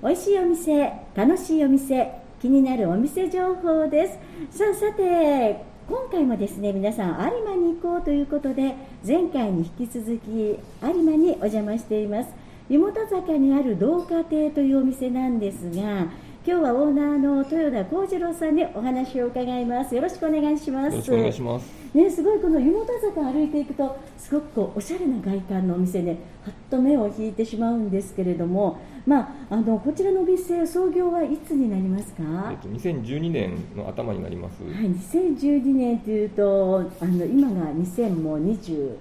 [0.00, 4.06] 美味しいお店楽しいお店気になるお店情報で
[4.50, 4.56] す。
[4.56, 12.28] さあさて今回もですね皆さん有馬に行こうということで前回に引き続き有馬にお邪魔しています。
[12.68, 16.06] 湯本坂にある同家亭というお店なんですが
[16.48, 19.94] 今日はオーナーの豊田幸次郎さんにお話を伺います。
[19.94, 20.94] よろしくお願いします。
[20.94, 21.66] よろしくお願いします。
[21.92, 28.78] ねすごいこの湯本坂歩いていくとすごくこうおしゃれな外観のお店ねはっと目を引いてしまうんですけれども。
[29.06, 32.22] まああのこちらのお店創業はいつになりますか？
[32.50, 34.62] えっと2012年の頭になります。
[34.62, 38.96] はい2012年というとあの今が2020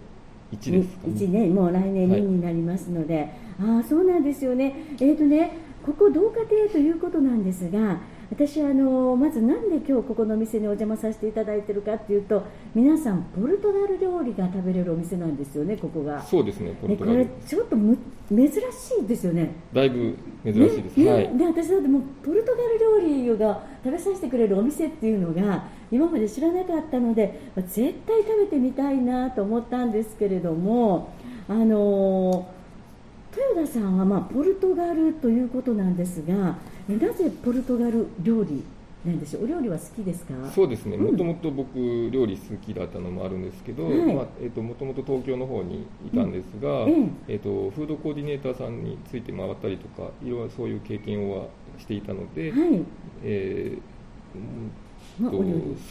[0.52, 3.30] 1ですか、ね、1年もう来年2になりますので、はい、
[3.78, 4.76] ああそうなんですよね。
[5.00, 12.44] えっ、ー、とねここ同家庭ということなんですが私あのまずなんで今日ここのお店にお邪魔させていただいているかっていうと
[12.76, 16.22] 皆さんポルトガル料理が食べれるお店なんですよねここが。
[16.22, 17.26] そうですねポルトガル。
[17.26, 17.98] これちょっとむ
[18.28, 18.60] 珍し
[19.02, 19.56] いですよね。
[19.72, 31.14] だいぶ珍しいです、ね、はい、で私だってもうポルトガル料理が食べさせてくれるお店っていうのが今まで知らなかったので絶対食べてみたいなと思ったんですけれども
[31.48, 32.50] あの
[33.56, 36.36] 豊田さんはまあポルトガルということなんですが
[36.88, 38.64] なぜポルトガル料理
[39.06, 39.44] なんでしょう？
[39.44, 40.34] お料理は好きですか？
[40.54, 40.98] そうですね。
[40.98, 41.78] もともと僕
[42.12, 51.46] 料理好きだったのもあるんですけど、はい、まあえーと、もともと東京の方にいたんですが、うん、えーと、フードコーディネーターさんについて回ったりとかいろいろそういう経験は
[51.78, 52.84] していたので、はい、
[53.24, 55.32] えーまあ、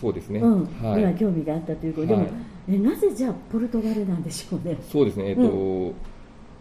[0.01, 4.77] そうですね、うん、はい、興味があったということで、はい、でもえなぜじゃあポルトガルなんでしょうね？
[4.91, 5.31] そうですね。
[5.31, 5.95] えっ、ー、と、うん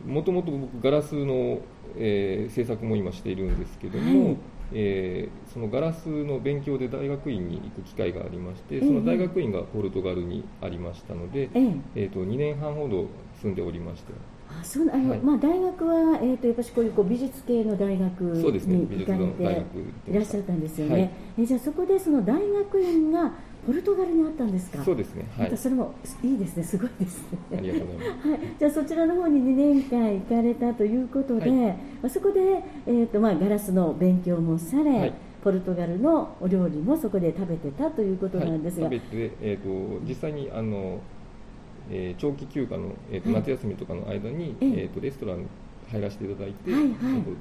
[0.05, 1.59] もともと僕ガラスの、
[1.97, 4.37] えー、制作も今しているんですけども、はい、
[4.73, 13.07] えー、そのガラスの勉強で大学院に行く機会がありまして、その大学院がポルトガルにありましたので、えー、えーと2年半ほど
[13.41, 14.13] 住んでおりまして
[14.49, 23.31] あそうあの、はい、まあ、大学は、えーと、やっぱりこういうこう美術系の大学に行かれていらっしゃったんですよね、はい、えじゃあそこでその大学院が
[23.65, 24.83] ポルトガルにあったんですか？
[24.83, 25.25] そうですね。
[25.35, 25.57] はい。
[25.57, 26.63] それもいいですね。
[26.63, 27.57] すごいですね。
[27.57, 28.29] ありがとうございます。
[28.29, 28.39] はい。
[28.59, 34.99] じゃあそちらの方に2年間行かれたということで、はい、まあそこでえっ、ー、とまあガラスの勉強もされ。
[34.99, 35.13] はい
[35.45, 40.99] ポルトガルのお料理もそこで食べてたということなんですが、はい、食べて、えーと、実際にあの、
[41.91, 45.45] えー、長期休暇の、えーと、夏休みとかの間に、えーとレストラン
[45.91, 46.91] 入らせていただいて、はいはい、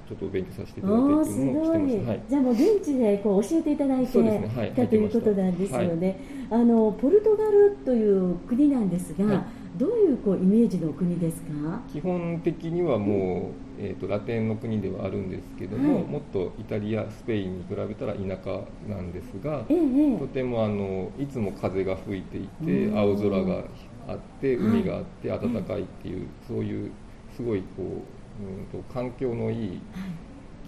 [0.07, 1.43] ちょっと勉強させていただいてってい。
[1.43, 2.09] うのもしてます。
[2.09, 4.53] はい、じゃあもう現地でこう教えていただいて、ね。
[4.55, 4.87] はい、た。
[4.87, 6.21] ということなんですよね。
[6.51, 9.45] はい、あのポルトガルという国なんですが、はい、
[9.79, 11.81] どういうこうイメージの国ですか？
[11.91, 23.65] 基本的にはもう、えーと、ラテンの国ではあるんですけども、もっとイタリア、スペインに比べたら田舎なんですが、ええ、とてもあのいつも風が吹いていて、青空が
[24.09, 26.91] あって海があって暖かいっていう、そういう
[27.37, 29.81] すごいこううんと環境のいい、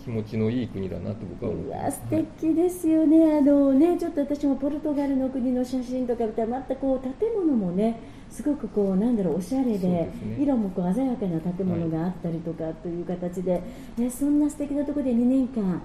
[0.02, 7.98] 気持ちのいい国だなと僕は思うわ素敵ですよね、はい、あのねちょっと私もポルトガルの国の写真とか見たらまたこう建物もね
[8.30, 13.58] すごくこうなんだろうおしゃれで、ね、色もこう鮮やかな建物があったりとかという形で、は
[13.98, 15.82] い、ね、そんな素敵なところで2年間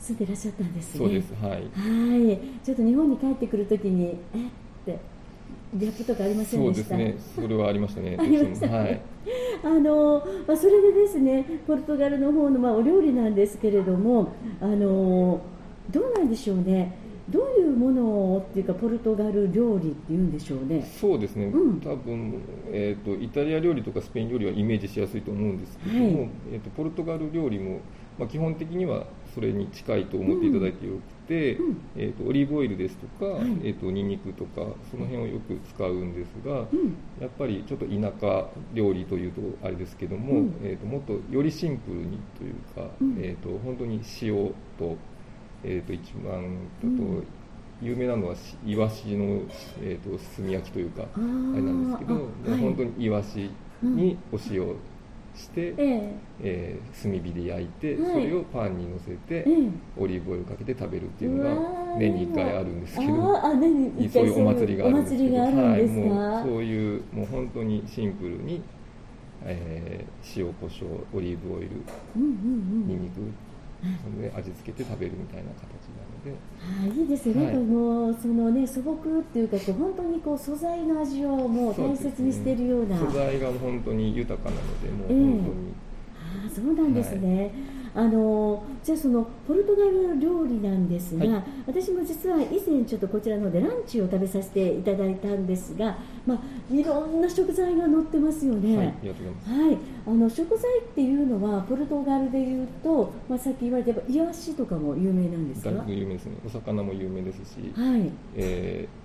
[0.00, 0.98] 住んでいらっしゃったんですね。
[0.98, 1.52] そうですはい。
[1.52, 1.58] は
[2.32, 2.38] い。
[2.64, 4.38] ちょっと日本に帰ってくるときにえ
[5.74, 6.88] ギャップとかありませんでした？
[6.88, 7.18] そうですね。
[7.36, 8.16] それはありましたね。
[8.20, 9.00] ありました、ね、はい。
[9.62, 15.40] あのまあ、それでですねポルトガルの方のまあお料理なんですけれどもあの
[15.90, 16.96] どうなんでしょうね
[17.28, 22.34] どういうものっていうかポルトガル料理っていうんでしょうねそうですね、うん、多分、
[22.72, 27.80] えーと、イタリア料理とかスペイン料理はイメージしやすいと思うんですけども、はい、えーと、ポルトガル料理も、
[28.18, 42.90] まあ、基本的にはそれに近いと思っていただいてよくて、うん、えーと、オリーブオイルですとか、はい、えーと、ニンニクとかその辺をよく使うんですが、うん、やっぱりちょっと田舎料理というとあれですけども、うん、えー、ともっとよりシンプルにというか、
[43.20, 44.96] えー、と本当に塩と,、
[45.64, 47.24] えー、と一番だと、
[47.82, 48.34] 有名なのは
[48.66, 49.42] イワシの、
[49.80, 53.50] えー、と炭焼きというかあれなんですけど、はい、本当にイワシ
[53.82, 54.76] にお塩
[55.34, 56.78] して、ええ。
[56.92, 59.44] ー、炭火で焼いて、はい、それをパンにのせて、
[59.98, 63.46] オリーブオイルかけて食べるっていうのが年に1回あるんですけど。
[63.46, 65.36] あ年にそういうお祭りがあるんですけど。
[65.36, 68.62] はい、もうそういうもう本当にシンプルに、
[69.44, 71.68] えー、塩コショウオリーブオイル、
[72.16, 73.20] うんうんうん、ニンニク
[73.80, 85.72] それで味付けて食べるみたいな形なので、あいいですね、はい、もうそのね素朴っていうかこう本当にこう素材の味をもう大切にしているような、ね、素材が本当に豊かなのでもう本当に、
[86.18, 87.52] えー、あそうなんですね、
[87.94, 98.76] あのじゃあそのポルトガル料理なんですが、はい、私も実は以前ちょっとこちらのでランチを食べさせていただいたんですが、まあ、いろんな食材が載ってますよね。
[98.76, 98.92] はい、は
[99.72, 105.70] い、あの食材っていうのはポルトガルでいうと、まあ、さっき言われたイワシとかも有名なんですか？
[105.88, 106.36] 有名ですね。
[106.46, 108.99] お魚も有名ですし、はい、えー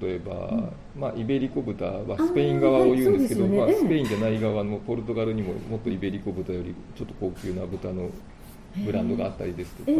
[0.00, 8.10] 例えば、うん、まあ、イベリコ豚はスペイン側を言うんですけど、ね、まあ、スペインじゃない側のポルトガルにももっとイベリコ豚よりちょっと高級な豚の
[8.84, 9.90] ブランドがあったりですとか、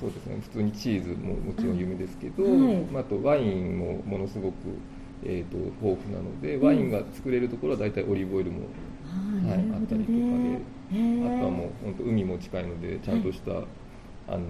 [0.00, 0.38] そうですね。
[0.42, 4.54] 普通にチーズももちろん有名ですけど、はい、まあ、あとワインもものすごく、
[5.24, 8.60] えーと、豊富なのでワインが作れるところは大体オリーブオイルも、
[9.46, 10.58] はい、あったりとかで
[11.26, 14.40] あとはもう本当海も近いのでちゃんとした、あの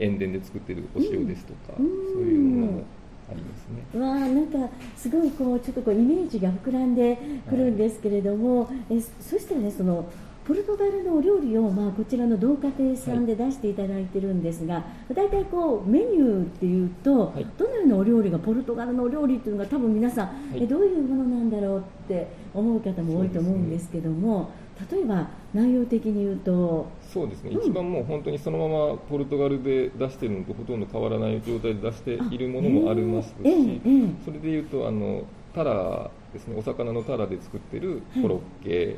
[0.00, 1.86] 塩田で作ってるお塩ですとか、そう
[2.22, 2.82] いうものも
[3.30, 4.00] ありますね。
[4.00, 7.18] わあなんかすごいこうちょっとこうイメージが膨らんで
[7.48, 10.10] くるんですけれども、はい、えそしたらねその
[10.50, 24.50] ポルトガルのお料理を、まあ、こちらの同家庭さんで出していただいてるんですが、はい、大体こうメニューっていうと、はい、どのようなお料理がポルトガルのお料理っていうのが多分皆さん、はい、えどういうものなんだろうって思う方も多いと思うんですけども、
[24.90, 35.24] 例えば内容的に言うとそうですね、うん、一番もう本当にそのままポルトガルで出しているのとほとんど変わらない状態で出しているものもありますし、えーえー、それでいうとあの
[35.54, 36.54] タラですね。
[36.56, 37.80] お魚のタラで作ってい。
[37.80, 38.96] るコロッケ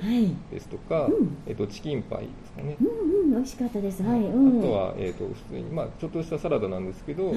[0.50, 7.32] ですとか、はいはいえっと、チキンパイですかね、うんうん、美味しかったです、はい、うん、あとは、えっと、普通に、まあ、ちょっとしたサラダなんですけど、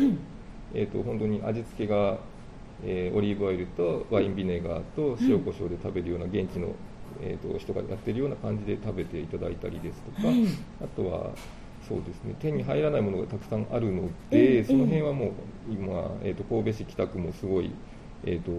[0.73, 2.17] えっと、本当に味付けが、
[2.83, 6.69] えー、オリーブオイルとワインビネガーと塩コショウで食べるような現地の
[7.21, 10.45] えーと、人がやってるような感じで食べていただいたりですとか、はい、
[10.83, 11.31] あとは
[11.87, 15.31] そうですね手に入らないものがたくさんあるので、えー、その辺はもう
[15.69, 17.71] 今、えーと、神戸市北区もすごい、
[18.23, 18.51] えーと、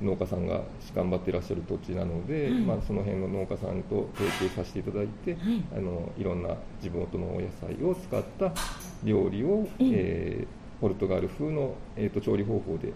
[0.00, 0.62] 農家さんが
[0.94, 5.40] 頑張っていらっしゃる土地なので、はい、まあ、その辺の農家さんと提携させていただいて、はい、
[5.78, 6.50] あのいろんな
[6.80, 8.52] 地元のお野菜を使った
[9.04, 12.92] 料理を、えー、ポルトガル風の、えー、と調理方法で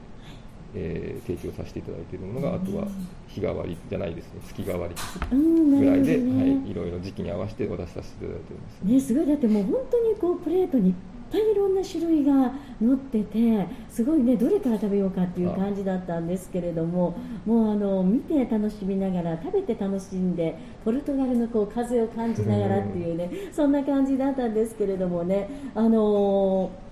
[0.74, 2.86] えー、提供させていただいているものが、あとは
[3.28, 4.40] 日替わりじゃないですね。
[4.46, 9.26] 月替わりぐらいで、ね、はい、いろいろ時期に合わせてお出しさせていただいています、ね、すごい。
[9.26, 10.94] だってもう本当にこうプレートにいっ
[11.32, 26.89] ぱいいろんな種類が載っててすごいねどれから食べようかっていう感じだったんですけれどももうあの見て楽しみながら食べて楽しんでポルトガルのこう風を感じながらっていうねそんな感じだったんですけれどもねあのー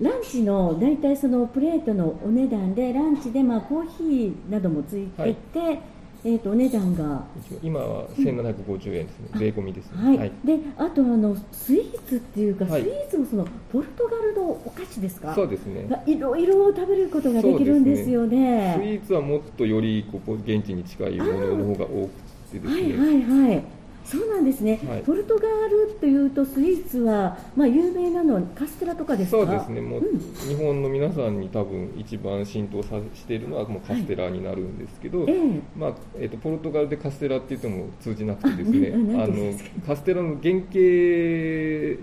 [0.00, 5.80] ランチの大体そのプレートのお値段でランチでまあコーヒーなどもついてて、はい、
[6.24, 7.24] えー、とお値段が
[7.62, 15.34] 今は1750円ですね、うん、税込みです、ね、はい、はい、であとあのスイーツっていうか、はい、スイーツもそのポルトガルのお菓子ですか？
[15.34, 15.88] そうですね。
[16.06, 22.08] いろいろ食べることができるんですよね、ね、スイーツはもっとよりここ現地に近いものの方が多く
[22.52, 22.74] てですね。
[22.74, 23.64] はいはいはい
[24.06, 29.38] そうなんですね、はい、ポルトガルというとスイーツは、まあ、有名なのはカステラとかですか？
[29.38, 29.80] そうですね。
[29.80, 30.18] もう、うん、
[30.48, 35.34] 日本の皆さんに多分一番浸透さしているのはもうカステラになるんですけど、はい、
[35.76, 38.92] まあえーと、ポルトガルでカステラって言っても通じなくてですね
[39.22, 39.52] あの
[39.86, 42.02] カステラの原型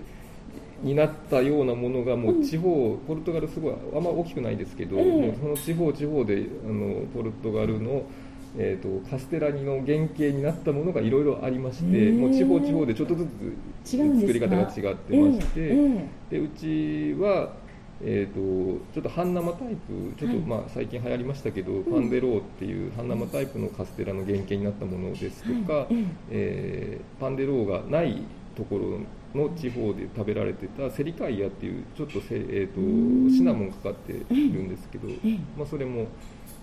[0.82, 8.02] になったようなものがもう地方、うん、ポルトガルすごいあんま大きくないですけど、えー、もうその地方地方であのポルトガルの
[8.56, 13.26] えーと、カステラニの原型になったものがいろいろありまして、もう地方地方でちょっとず
[13.84, 17.52] つ作り方が違ってまして、えー、でうちは、
[18.00, 25.86] えーと、ちょっと半生タイプちょっと、まあ、最近流行りましたけど、はい、パンデローっていう半生タイプのカステラの原型になったものですとか、はい、
[26.30, 28.22] えー、パンデローがない
[28.56, 29.00] ところ
[29.34, 35.08] の地方で食べられてたセリカイヤっていうちょっとせ、えーと、シナモンかかっているんですけど、
[35.56, 36.06] まあ、それも、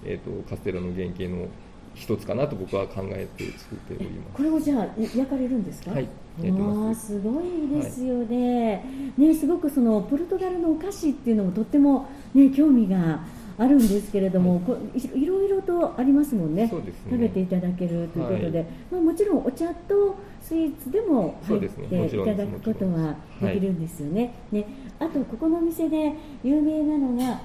[0.05, 1.47] えーとカステラの原型の
[1.93, 4.37] 一つかなと僕は考えて作っております。
[4.37, 5.91] これをじゃあ焼かれるんですか？
[5.91, 6.07] はい
[6.39, 8.85] あすごいですよね。
[9.17, 13.19] はい、ねすごくそのポルトガルのお菓子っていうのもとっても、ね、興味が
[13.57, 24.33] あるんですけれども、はい、いろいろとありますもんね、ね、食べていただけるということで、はい、まあ、もちろんお茶とスイーツでも入っていただくことはできるんですよね。
[24.51, 24.65] ね。
[24.99, 27.41] あとここのお店で有名なのが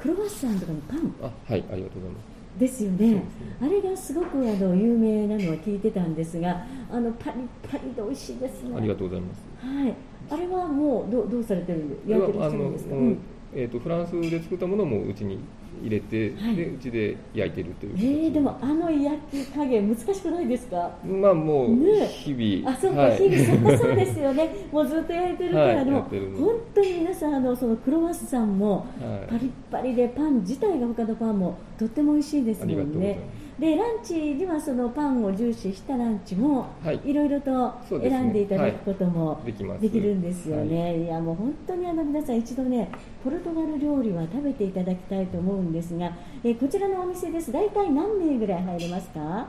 [0.00, 1.14] クロワッサンとかのパン。
[1.22, 3.22] あはいありがとうございますですよね、
[3.60, 7.36] あれがすごくあの有名なのは聞いてたんですが、あのパリ
[7.70, 8.74] パリで美味しいですね。
[8.76, 9.42] ありがとうございます。
[9.60, 9.94] はい、
[10.30, 12.94] あれはもうどどうされてるんで、焼いてるんですか？
[12.94, 13.18] うん、
[13.54, 15.38] えっ、ー、とフランスで作ったものもうちに
[15.82, 20.90] 入れて、はい、でうちで焼いてるというえー、でもあの焼き加減難しくないですか？
[21.04, 21.66] まあもう
[22.06, 24.50] 日々、ね、あそうか、はい、日々そうそうですよね。
[24.72, 28.86] もうずっと焼いてるから、はい、でも本当に皆さんあのそのクロワッサンも
[29.28, 33.18] パリッパリでパン自体が他のパンもとっても美味しいですもんね
[33.58, 37.00] でランチにはそのパンを重視したランチも、はい。
[37.04, 42.90] いろいろと選んでいただくこともできますできるんですよね、い、やもう本当にあの皆さん一度ね
[43.24, 46.12] ポルトガル料理は食べていただきたいと思うんですが、
[46.44, 47.50] えーこちらのお店です。
[47.50, 49.46] 大体何名ぐらい入れますか？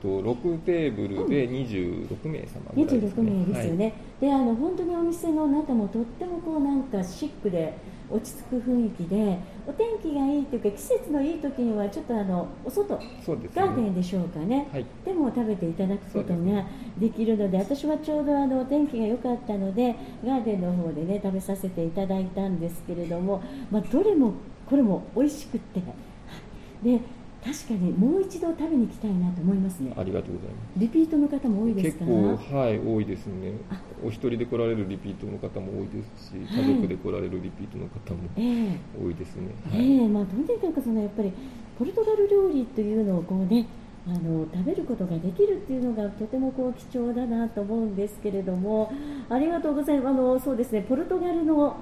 [0.00, 7.74] と6テーブルで26名様ぐらいです、26ね、名ですよね、であの本当にお店の中もとってもこうなんかシックで
[8.10, 13.50] 落ち着く雰囲気でお天気がいいというか季節のいい時にはちょっとあのお外ね。
[13.54, 14.86] ガーデンでしょうかね、はい。
[15.04, 16.64] でも食べていただくことが
[16.98, 24.32] できるので私はちょうどあのお天気が良かったのでガーデンの方でね食べさせていただいたんですけれども、まあ、どれも
[24.68, 25.82] これも美味しくって。
[26.82, 27.00] で
[27.44, 29.92] 確かにもう一度食べに行きたいなと思いますね。
[29.96, 30.78] ありがとうございます。
[30.78, 33.52] リピートの方も多いですか結構はい多いですね。
[34.04, 36.64] お一人で来られるリピートの方も多いですしはい。
[36.64, 38.78] 家族で来られるリピートの方もええ。
[39.00, 39.98] 多いですね、えはい。
[40.04, 41.32] えまあ、とにかくそのやっぱり
[41.78, 43.66] ポルトガル料理というのをこう、ね、
[44.06, 48.92] あの食べることができるっていうのがとてもこう貴重だなと思うんですけれども
[49.28, 50.08] ありがとうございます。
[50.08, 51.76] あのそうですねポルトガルの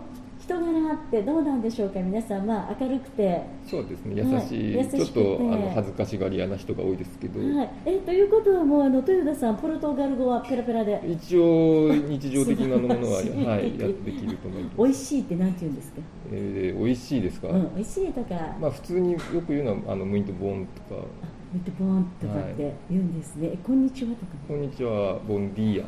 [0.47, 1.99] 人柄ってどうなんでしょうか？
[1.99, 4.23] 皆さん、まあ、明るくて、そうですね。
[4.23, 4.99] はい優しい、優しくて。
[4.99, 11.03] ちょっとあの恥ずかしがり屋な人が多いですけど、はい、えということはもうあの豊田さんポルトガル語はペラペラで。
[11.05, 13.17] 一応日常的なものは、
[13.51, 14.77] はい、やってできると思います。
[14.79, 16.01] 美味しいってなんて言うんですか、
[16.31, 21.01] えー、美味しいですか、うん、美味しいとか、まあ普通によく言うのはあのムイントボンとか。
[21.01, 24.33] あミットボーンとかって言うんですね、えこんにちはとか。
[24.47, 25.85] こんにちはボンディーヤ。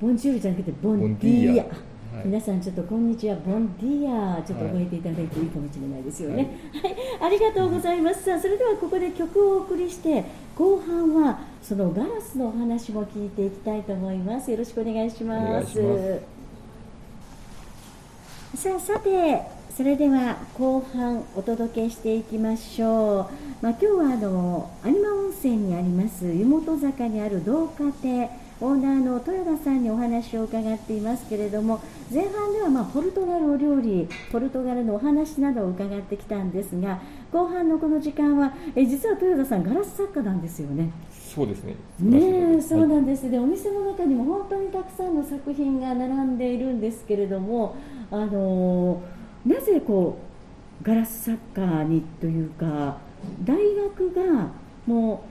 [0.00, 1.52] ボンジュールじゃなくてボンディーヤ。
[1.52, 1.66] ィーヤ
[2.14, 2.26] はい。
[2.26, 3.36] 皆さんちょっとこんにちは。
[3.36, 6.58] ボンディーヤちょっと覚えていただいていいかもしれないですよね。
[7.20, 8.24] はい、ありがとうございます。
[8.24, 10.24] さあそれではここで曲をお送りして
[10.56, 14.50] 後半はそのガラスのお話も聞いていきたいと思います。
[14.50, 16.38] よろしくお願いしますます。
[18.56, 19.42] さあさて
[19.76, 23.30] それでは後半お届けしていきましょ
[23.62, 28.28] う、まあ、今日はあの有馬温泉にあります湯本坂にある同家庭
[28.60, 31.80] オーナーの豊田さんにお話を伺っていますけれども
[32.12, 37.00] 前半ではまあポルトガルお料理ポルトガルのお話などを伺ってきたんですが
[37.32, 40.90] 後半のこの時間はえ実は豊田さんガラス作家なんですよね。
[41.12, 41.74] そうですね。
[42.00, 47.76] ねえそうはいなんです、でお店の中にも本当にたくさんの作品が並んでいるんですけれども、
[48.10, 50.18] あのーなぜこ
[50.82, 52.98] うガラス作家にというか
[53.44, 53.56] 大
[53.96, 54.48] 学が
[54.86, 55.24] も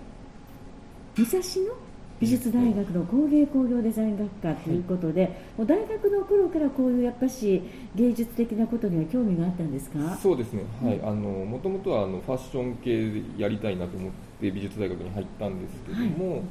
[1.15, 1.87] う武蔵野
[2.19, 7.62] 美術大学の工芸工業デザイン学科ということで、もう大学の頃からこういうやっぱし
[7.95, 10.17] 芸術的なことには興味があったんですか？
[10.17, 16.41] そうですね、はい、あのもともとはあのファッション系でやりたいなと思って美術大学に入ったんですけども、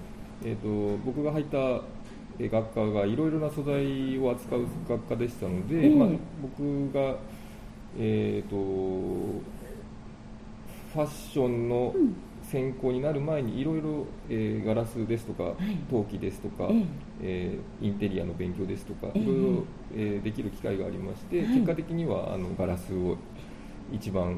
[0.44, 1.82] えー、と僕が入った
[2.38, 5.94] え学科がいろいろな素材を扱う学科でしたので、ええ。
[5.96, 6.08] まあ、
[6.42, 7.16] 僕が、
[7.98, 8.56] えー、と
[10.94, 12.14] ファッションのうん
[12.50, 15.76] 専攻になる前にいろいろえーガラスですとか、い。
[15.90, 16.68] 陶器ですとか、
[17.22, 19.18] えインテリアの勉強ですとか、ええ。
[19.20, 19.64] いろいろ、
[19.96, 21.48] えーできる機会がありまして、はい。
[21.48, 23.16] 結果的にはあのガラスを
[23.92, 24.36] 一番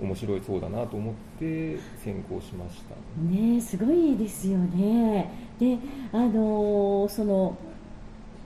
[0.00, 2.94] 面白いそうだなと思って専攻しました。
[3.30, 5.30] ねえすごいですよね。
[5.58, 5.78] で、
[6.12, 7.56] あのーその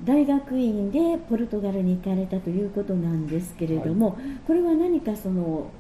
[0.05, 5.71] 大学院でポルトガルに行かれたということなんですけれども、これは何かその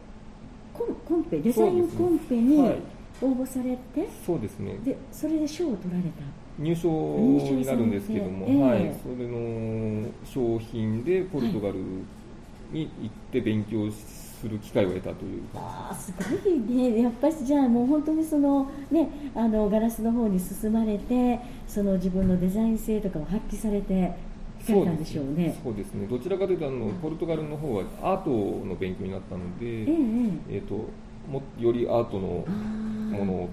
[0.72, 2.76] コンペデザインコンペにはい
[3.22, 4.78] 応募されて、そうですね。
[4.84, 6.22] でそれで賞を取られた？
[6.58, 11.74] 入賞になるんですけども、ええはい、それの商品でポルトガル
[12.72, 15.42] に行って勉強する機会を得たという。
[15.48, 24.14] か、ああすごいね、やっぱりじゃあもう本当にそのねあのガラスの方に進まれて、その自分のデザイン性とかを発揮されて
[24.64, 25.58] きたんでしょうね。
[25.62, 26.06] そうですね。
[26.06, 28.30] どちらかというとあのポルトガルの方はアート
[28.66, 30.56] の勉強になったので、ええええ。
[30.56, 30.88] えー、と
[31.28, 32.44] もよりアートの
[33.16, 33.48] もの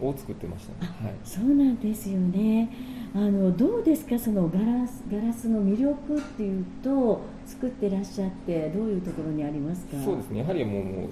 [0.00, 2.68] を作ってましたね、はい、そうなんですよね。
[3.14, 4.18] あのどうですか？
[4.18, 10.02] そのガラスガラスの魅力っていうと作ってらっしゃってどういうところにありますか？
[10.02, 10.40] そうですね。
[10.40, 11.08] やはりもうもう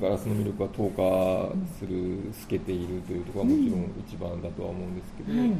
[0.00, 5.50] ガラスの魅力は透過する透けているというところはもちろん一番だとは思うんですけど、はい。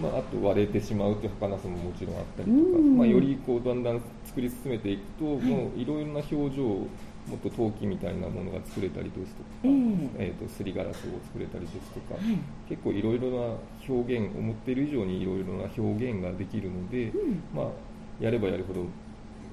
[0.00, 2.96] まあ、あと割れてしまうという儚さももちろんあったりとか、うん。
[2.96, 5.26] まあ、よりこうだんだん作り進めていくと、い。
[5.42, 6.86] もういろいろな表情
[7.28, 12.38] もっと陶器みたいなものが作れたりですとか、ええーとすりガラスを作れたりですとか、はい。
[12.68, 13.56] 結構いろいろな
[13.88, 17.42] 表現思っている以上にいろいろな表現ができるので、うん。
[17.54, 17.66] まあ、
[18.20, 18.84] やればやるほど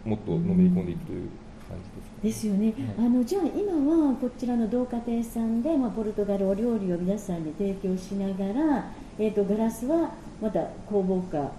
[0.06, 1.30] もっとのめり込んでいくという
[1.68, 1.78] 感
[2.24, 3.08] じですか、ですよね、はい。
[3.08, 11.52] あのじゃあ今はこちらの同家庭さんで、まあ、ポルトガルお料理を皆さんに提供しながら、えー、とガラスはまた工房か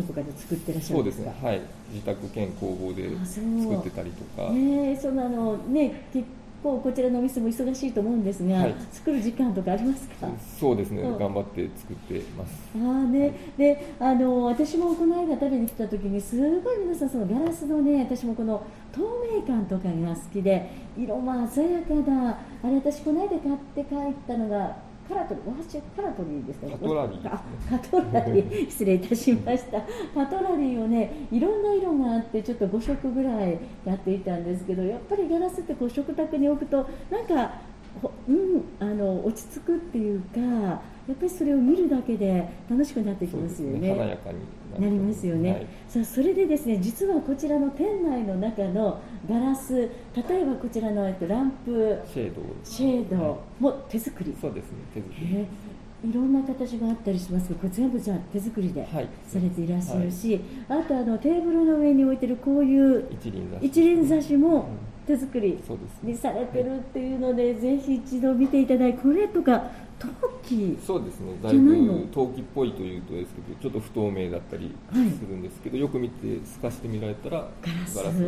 [0.00, 1.24] どこかで作ってらっしゃそうんるでか？
[1.24, 1.60] ですすね、はい、
[1.92, 3.44] 自宅兼工房であそう。
[3.62, 6.24] 作ってたりとか、ねえそのあのねき
[6.62, 10.28] こうこちらのお店も忙しいと思うんですが、はい、作る時間とかありますか？
[10.58, 12.52] そうですね、頑張って作ってます。
[12.74, 19.00] あね、はい、であの私もこの間食べに来た時にすごい皆さんそのガラスのね私もこの透
[19.34, 22.38] 明感とかが好きで色も鮮やかだ。
[22.62, 23.40] あれ私この間買っ
[23.74, 24.76] て帰ったのが
[25.10, 27.30] カラトリ、お箸カラトリーですか、カトラリー、ね、
[27.68, 29.80] カトラリー、 失礼いたしました。
[30.14, 37.54] カトラリーをね、いろんな色があって、ちょっと5色ぐらいやっていたんですけど、やっぱりガラスってこう食卓に置くと、なんか、
[38.28, 43.88] うん、あの落ち着くっていうか、やっぱりそれを見るだけで楽しくなってきますよね。
[43.88, 43.94] ね。
[43.94, 44.38] 華やかに
[44.78, 52.42] なりますよね、はい、さあそれでですね実はこちらの店内の中のガラス例えばこちらのランプシェード。
[52.62, 59.00] シェードも手作り、そうですね手作り、いろんな形があったりしますけどこれ全部じゃあ手作りでさ
[59.40, 63.06] れていらっしゃるし、はい、あとあのテーブルの上に置いてるこういう
[63.60, 64.36] 一輪挿し。
[64.36, 64.68] も
[65.06, 65.58] 手作り
[66.04, 69.64] にされてるっていうので、ぜひ一度見ていただいてこれとか
[70.00, 70.08] 陶
[70.42, 71.34] 器そうですね。
[71.42, 77.96] だいぶ陶器っぽいというとですけどちょっと不透明だったりするんですけど、はい、よく見て透かしてみられたらガラス。
[77.96, 78.26] ガラスで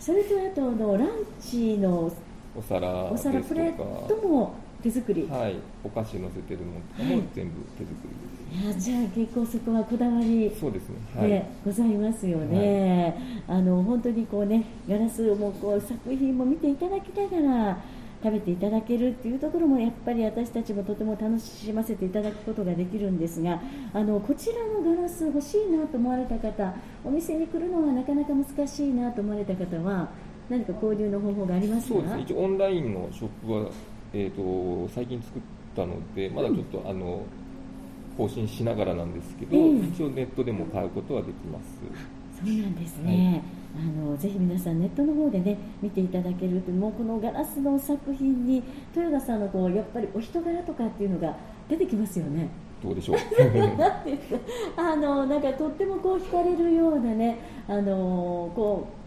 [0.00, 0.06] す。
[0.06, 1.08] それとあとのラン
[1.40, 2.10] チの
[2.56, 5.28] お皿お皿プレートも手作り。
[5.30, 5.56] はい。
[5.84, 13.14] お菓子乗せてるものとかも全部手作りです、い、やじゃあ結構そこはこだわりそうですね、はい、でございますよね、
[13.46, 17.78] はい、あの本当にこうねガラスもこう作品も見ていただきながら
[18.24, 23.60] 食べていただけるっていうところもやっぱり私たちもとても楽しませていただくことができるんですが
[23.92, 30.08] あのこちらのガラス欲しいなと思われた方お店に来るのはなかなか難しいなと思われた方は
[30.48, 31.94] 何か購入の方法がありますか？
[31.96, 32.22] そうですね。
[32.22, 33.70] 一応オンラインのショップは、
[34.14, 35.42] えーと、最近作っ
[35.76, 37.22] たのでまだちょっと、うん、あの
[38.16, 41.64] 更新しながらなんですけど、えー、一応ネットでも買うことはできます。
[42.42, 48.62] そうなんですね、はいあのぜひ皆さんネットの方でね見ていただけるともうこのガラスの作品に
[48.94, 51.36] 豊田さんのこうやっぱりお人柄とかっていうのが
[51.68, 52.48] 出てきますよね。
[52.82, 53.16] どうでしょう
[54.76, 59.04] あのなんかとってもこう惹かれるようなねあのこう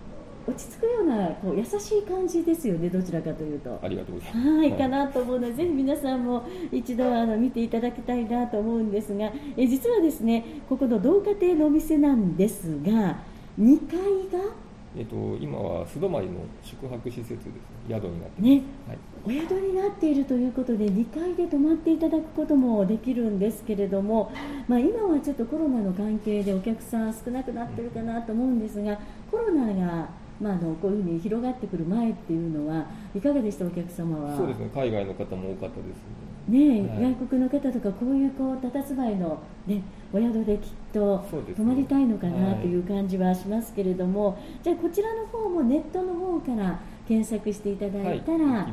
[0.50, 3.77] 落ち着くようなこう優しい感じですよね、どちらかというと。
[3.83, 4.50] ありがとうございます。
[4.50, 13.17] はい、かなと思うので、ぜひ皆さんも一度あの見ていただきたいなと思うんですが、え実はですね、ここの同家庭のお店なんですが、
[13.60, 13.98] 2階
[14.39, 14.46] が？
[14.96, 17.43] えっと、今は素泊まりの宿泊施設です、
[17.88, 24.32] 宿になってね、はい、お宿になっているということで2階で泊まっていただくこともできるんですけれども、
[24.67, 28.98] まあ、今はちょっとコロナの関係でお客さん少なくなってるかなと思うんですが
[29.30, 33.65] コロナがまあ、あのこういうふうに広がってくる前っていうのはいかがでした？
[33.65, 34.38] お客様は。
[34.38, 34.69] そうですね。
[34.73, 35.97] 海外の方も多かったです
[36.47, 39.82] ね、はい、外国の方とかこういうこう佇まいの、ね、
[40.13, 48.69] お宿できっと泊まりたいのかなという感じはしますけれども、はい、じゃあこちらの方もネットの方から検索していただいたら、は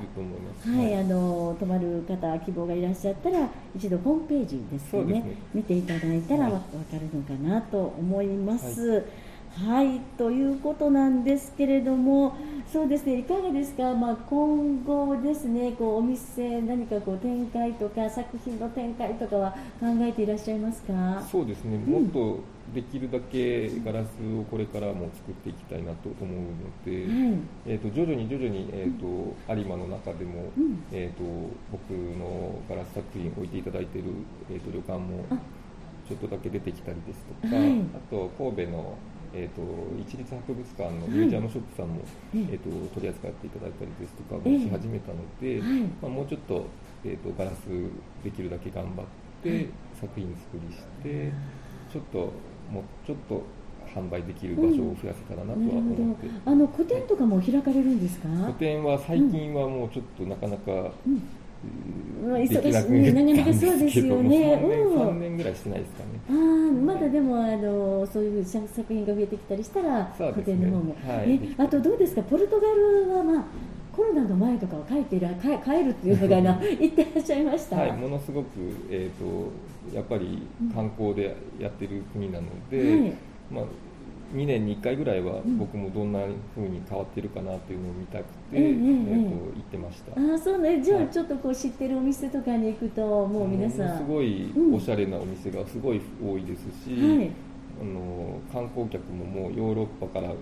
[0.66, 6.58] い、はい、あの泊まる方希望がいらっしゃったら一度ホームページですね、ね、見ていただいたらわ、か
[6.92, 9.04] るのかなと思います。
[9.54, 12.36] はいということなんですけれども、
[12.72, 21.22] そうですねいかがですか、まあ、今後ですねこうお店、何かこう展開とか作品の展開とかは考えていらっしゃいますか？
[21.30, 22.40] そうですね、もっと
[22.74, 31.22] できるだけガラスをこれからも作っていきたいなと思うので、はい、えーと、徐々に徐々に、えーと、有馬の中でも、うん、えーと、
[31.70, 34.08] 僕のガラス作品を置いていただいている、
[34.50, 35.24] えー、と旅館も
[36.08, 38.98] ちょっとだけ出てきたりですとか、はい、あと神戸の
[39.34, 39.62] えーと、
[40.00, 46.66] 一律博物館のミュージアムショップさんも、はい、えーと、取り扱っていただいたりですとかもし始めたので、えー、まあ、もうちょっと,、
[47.04, 47.66] えーと、ガラス
[48.22, 49.06] できるだけ頑張っ
[49.42, 49.68] て
[49.98, 51.32] 作品作りして、
[51.92, 52.18] ちょっと
[52.70, 53.42] もうちょっと
[53.94, 58.28] 販売できる場所を増やせたらなとは思って、うん、あの個展とかも開かれるんですか？
[58.46, 61.22] 個展は最近はもうちょっとなかなか、うん
[62.24, 64.54] 忙しい、なかなかそうですよね。
[64.56, 66.08] 3年ぐらいしてないですかね。
[66.30, 66.34] ああ、
[66.72, 70.94] まだでもあのそういう作品が増えてきたりしたら、個展の方も。
[70.94, 73.44] ね、あとどうですか、ポルトガルはまあ。
[73.94, 77.76] コロナの前とかは帰っていら帰るっていうのがな言 ってらっしゃいました。
[77.76, 78.48] はい、ものすごく
[78.90, 80.42] えっ、ー、とやっぱり
[80.74, 83.12] 観光でやってる国なので、はい、
[83.52, 83.64] まあ
[84.34, 86.20] 2年に1回ぐらいは僕もどんな
[86.54, 90.12] ふうに変わってるかなっていうのを見たくて、えー、えー、と行ってました。
[90.34, 90.82] あそうね。
[90.82, 93.98] じゃあちょっとこう知ってるお店とかに行くともう皆さん。
[93.98, 97.30] すごいおしゃれなお店がすごい多いですし、はい、
[97.80, 100.36] あの観光客ももうヨーロッパからもう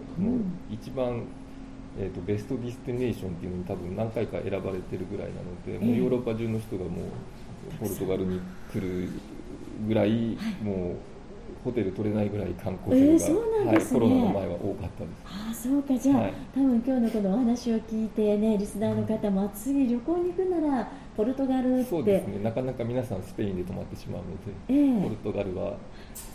[0.70, 1.24] 一番、
[1.98, 8.40] えーと、ベストディスティネーションっていうのに多分何回か選ばれてるぐらいなので、もうヨーロッパ中の人がもうポルトガルに
[8.72, 9.08] 来る
[9.86, 10.96] ぐらい、もう
[11.64, 13.72] ホテル取れないぐらい観光客が、えーね。
[13.72, 15.22] はい、コロナの前は多かったです。
[15.24, 15.96] ああそうか。
[15.96, 16.32] じゃあ、はい。
[16.54, 21.90] 多分今日のこのお話を聞いてねリスナーの方も次旅行に行くならポルトガルって。
[21.90, 22.42] そうですね。
[22.42, 25.02] なかなか皆さんスペインで泊まってしまうので、ええ。
[25.02, 25.76] ポルトガルは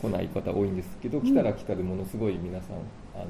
[0.02, 2.78] 来ない方多いんですけど、来たら来たでものすごい皆さん
[3.16, 3.26] あの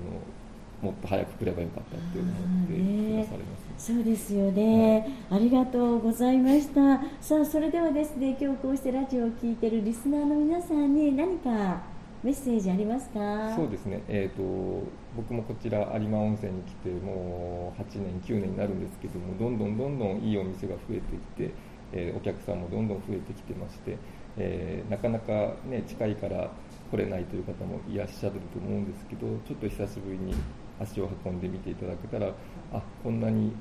[0.81, 2.33] もっと早く来ればよかったって思っ
[2.67, 6.99] てくだされます、そうですよね、ありがとうございました。
[7.19, 11.81] さあそれではですね今日こうしてラジオを聞いているリスナーの皆さんに何か
[12.23, 13.55] メッセージありますか？
[13.55, 14.83] そうですね、えー、と
[15.15, 21.53] 僕もこちら有馬温泉に来てもう8年9年になるんですけどもどんどんどんどんいいお店が増えてきて、
[21.93, 23.97] えーお客さんもどんどん増えてきてまして、
[24.37, 26.49] えーなかなか、ね、近いから
[26.91, 30.33] 来れないという方もいらっしゃると思うんですけどちょっと久しぶりに
[30.79, 32.31] 足を運んでみていただけたら
[32.73, 33.53] あこんなに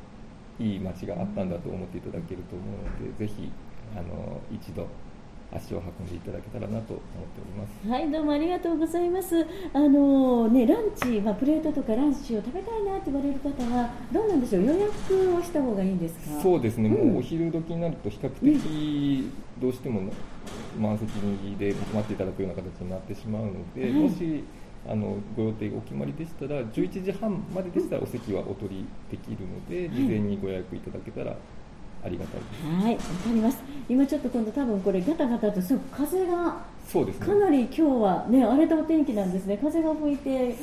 [0.59, 3.51] いい街があったんだと思っていただけると思うのでぜひ
[3.97, 4.87] あの一度
[5.53, 7.01] 足を運んでいただけたらなと思って
[7.41, 7.89] おります。
[7.89, 9.47] はい、どうもありがとうございます。
[9.73, 16.41] あのね、ランチ、まあ、プレートとかランチを食べたいなって言われる方は、どうなんでしょう、予約をした方がいいんですか？
[16.43, 20.11] そうですね、うんもうお昼時になると比較的どうしても
[20.81, 21.11] 満席
[21.57, 24.43] で待っていただくような形になってしまうので、はいもし
[24.89, 31.37] あのご予定がお決まりでしたら11時半まででしたらお席はお取りできるので、事前にご予約いただけたら
[32.05, 32.65] ありがたいです。
[32.85, 33.59] はい、わかります。
[33.89, 39.59] 今ちょっと今度多分これガタガタとすごく風がそうですねかなり今日はね荒れたお天気なんですね。
[39.61, 40.55] 風が吹いてい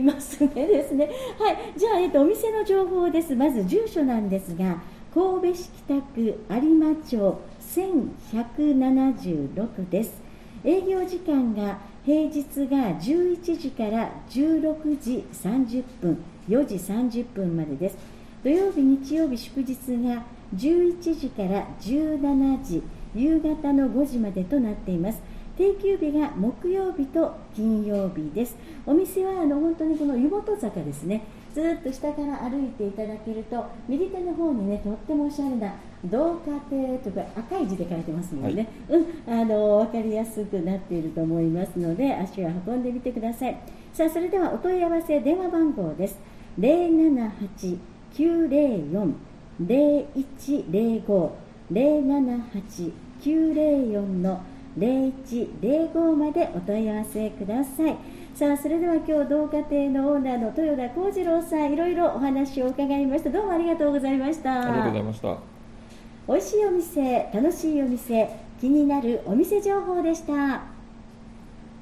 [0.00, 1.10] ますねですね。
[1.38, 3.34] はい、じゃあえっとお店の情報です。
[3.34, 4.80] まず住所なんですが、
[5.12, 6.36] 神戸市北区有
[6.74, 7.40] 馬町
[7.74, 10.22] 1176です。
[10.66, 17.96] 営業時間が平日が11時から16時30分、4時30分までです。
[18.42, 20.24] 土曜日、日曜日、祝日が
[20.56, 22.82] 11時から17時、
[23.14, 25.22] 夕方の5時までとなっています。
[25.56, 28.56] 定休日が木曜日と金曜日です。
[28.84, 31.24] お店はあの本当にこの湯本坂ですね。
[31.54, 43.58] ずーっと下から歩いていただけると、右手の方にね、とってもおしゃれな同化亭とか赤い字で書いてますのでね、うん、あの分かりやすくなっていると思いますので、足を運んでみてください。
[43.94, 46.18] さあ、それではお問い合わせ電話番号です。
[46.60, 47.78] 078
[48.12, 49.14] 904
[49.62, 51.30] 0105
[51.72, 52.92] 078
[53.22, 54.42] 904の
[54.78, 57.96] 0105までお問い合わせください。
[58.34, 63.30] さあそれでは今日同家庭のオーナーの豊田幸次郎さんいろいろお話を伺いました。
[63.30, 64.60] どうもありがとうございました。
[64.60, 65.38] ありがとうございました。
[66.28, 68.28] 美味しいお店楽しいお店
[68.60, 70.75] 気になるお店情報でした